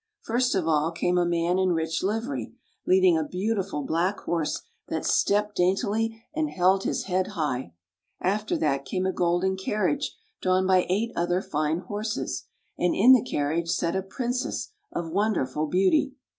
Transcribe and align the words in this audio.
First 0.23 0.55
of 0.55 0.67
all 0.67 0.91
came 0.91 1.19
a 1.19 1.27
man 1.27 1.59
in 1.59 1.73
rich 1.73 2.01
livery, 2.01 2.55
leading 2.87 3.19
a 3.19 3.23
beautiful 3.23 3.83
black 3.83 4.19
horse 4.21 4.63
that 4.87 5.05
stepped 5.05 5.59
[96] 5.59 5.59
THE 5.59 5.63
TORTOISE 5.63 5.75
SHELL 5.77 5.91
CAT 5.91 6.05
daintily 6.07 6.25
and 6.33 6.49
held 6.49 6.83
his 6.85 7.03
head 7.03 7.27
high. 7.33 7.73
After 8.19 8.57
that 8.57 8.85
came 8.85 9.05
a 9.05 9.13
golden 9.13 9.57
carriage 9.57 10.17
drawn 10.41 10.65
by 10.65 10.87
eight 10.89 11.11
other 11.15 11.43
fine 11.43 11.81
horses, 11.81 12.45
and 12.79 12.95
in 12.95 13.13
the 13.13 13.23
carriage 13.23 13.69
sat 13.69 13.95
a 13.95 14.01
Prin 14.01 14.33
cess 14.33 14.69
of 14.91 15.11
wonderful 15.11 15.67
beauty. 15.67 16.15